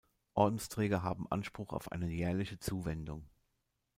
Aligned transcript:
Ordensträger 0.33 1.03
haben 1.03 1.27
Anspruch 1.29 1.73
auf 1.73 1.91
eine 1.91 2.09
jährliche 2.09 2.57
Zuwendung. 2.57 3.29